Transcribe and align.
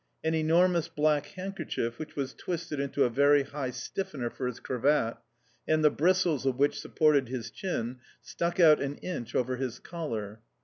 An 0.23 0.33
enormous 0.33 0.87
black 0.87 1.27
handkerchief, 1.27 1.99
which 1.99 2.15
was 2.15 2.33
twisted 2.33 2.79
into 2.79 3.03
a 3.03 3.09
very 3.11 3.43
high 3.43 3.69
stiffener 3.69 4.31
for 4.31 4.47
his 4.47 4.59
cravat, 4.59 5.17
and 5.67 5.83
the 5.83 5.91
bristles 5.91 6.43
of 6.43 6.57
which 6.57 6.79
supported 6.79 7.27
his 7.29 7.51
chin, 7.51 7.99
stuck 8.19 8.59
out 8.59 8.81
an 8.81 8.95
inch 8.95 9.35
over 9.35 9.57
his 9.57 9.77
collar. 9.77 10.41